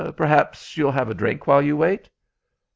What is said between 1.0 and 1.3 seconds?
a